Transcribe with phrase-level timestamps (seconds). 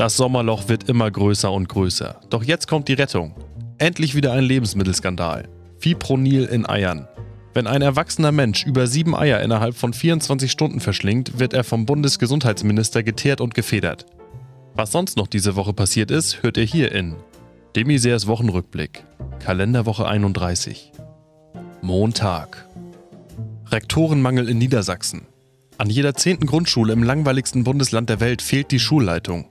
[0.00, 2.22] Das Sommerloch wird immer größer und größer.
[2.30, 3.34] Doch jetzt kommt die Rettung.
[3.76, 5.50] Endlich wieder ein Lebensmittelskandal.
[5.78, 7.06] Fipronil in Eiern.
[7.52, 11.84] Wenn ein erwachsener Mensch über sieben Eier innerhalb von 24 Stunden verschlingt, wird er vom
[11.84, 14.06] Bundesgesundheitsminister geteert und gefedert.
[14.74, 17.16] Was sonst noch diese Woche passiert ist, hört ihr hier in
[17.76, 19.04] Demisers Wochenrückblick.
[19.38, 20.92] Kalenderwoche 31.
[21.82, 22.66] Montag.
[23.66, 25.26] Rektorenmangel in Niedersachsen.
[25.76, 29.44] An jeder zehnten Grundschule im langweiligsten Bundesland der Welt fehlt die Schulleitung.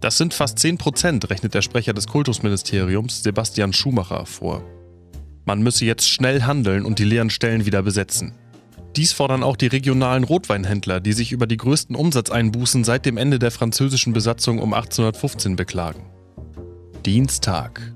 [0.00, 4.64] Das sind fast 10 Prozent, rechnet der Sprecher des Kultusministeriums Sebastian Schumacher vor.
[5.44, 8.32] Man müsse jetzt schnell handeln und die leeren Stellen wieder besetzen.
[8.96, 13.38] Dies fordern auch die regionalen Rotweinhändler, die sich über die größten Umsatzeinbußen seit dem Ende
[13.38, 16.02] der französischen Besatzung um 1815 beklagen.
[17.04, 17.94] Dienstag.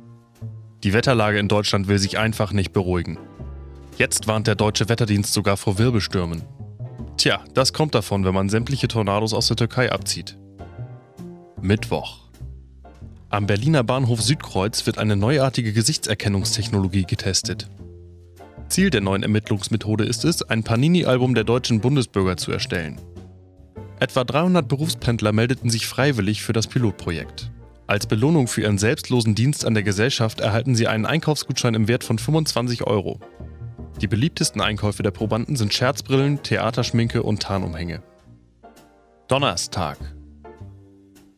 [0.85, 3.19] Die Wetterlage in Deutschland will sich einfach nicht beruhigen.
[3.97, 6.43] Jetzt warnt der deutsche Wetterdienst sogar vor Wirbelstürmen.
[7.17, 10.37] Tja, das kommt davon, wenn man sämtliche Tornados aus der Türkei abzieht.
[11.65, 12.19] Mittwoch.
[13.31, 17.71] Am Berliner Bahnhof Südkreuz wird eine neuartige Gesichtserkennungstechnologie getestet.
[18.69, 23.01] Ziel der neuen Ermittlungsmethode ist es, ein Panini-Album der deutschen Bundesbürger zu erstellen.
[23.99, 27.51] Etwa 300 Berufspendler meldeten sich freiwillig für das Pilotprojekt.
[27.87, 32.05] Als Belohnung für ihren selbstlosen Dienst an der Gesellschaft erhalten sie einen Einkaufsgutschein im Wert
[32.05, 33.21] von 25 Euro.
[34.03, 38.03] Die beliebtesten Einkäufe der Probanden sind Scherzbrillen, Theaterschminke und Tarnumhänge.
[39.29, 40.14] Donnerstag.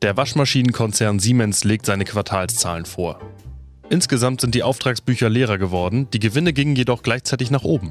[0.06, 3.18] Der Waschmaschinenkonzern Siemens legt seine Quartalszahlen vor.
[3.90, 7.90] Insgesamt sind die Auftragsbücher leerer geworden, die Gewinne gingen jedoch gleichzeitig nach oben.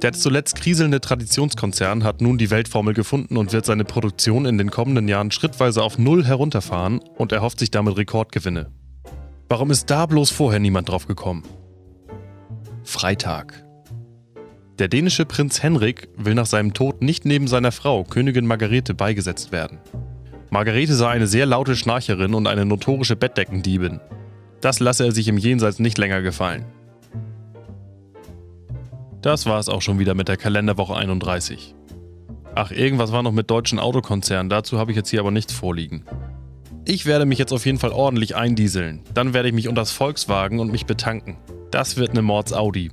[0.00, 4.70] Der zuletzt kriselnde Traditionskonzern hat nun die Weltformel gefunden und wird seine Produktion in den
[4.70, 8.70] kommenden Jahren schrittweise auf Null herunterfahren und erhofft sich damit Rekordgewinne.
[9.48, 11.42] Warum ist da bloß vorher niemand drauf gekommen?
[12.84, 13.64] Freitag.
[14.78, 19.50] Der dänische Prinz Henrik will nach seinem Tod nicht neben seiner Frau, Königin Margarete, beigesetzt
[19.50, 19.80] werden.
[20.54, 23.98] Margarete sei eine sehr laute Schnarcherin und eine notorische Bettdeckendiebin.
[24.60, 26.64] Das lasse er sich im Jenseits nicht länger gefallen.
[29.20, 31.74] Das war es auch schon wieder mit der Kalenderwoche 31.
[32.54, 36.04] Ach, irgendwas war noch mit deutschen Autokonzernen, dazu habe ich jetzt hier aber nichts vorliegen.
[36.84, 39.02] Ich werde mich jetzt auf jeden Fall ordentlich eindieseln.
[39.12, 41.36] Dann werde ich mich unter das Volkswagen und mich betanken.
[41.72, 42.92] Das wird eine Mords Audi.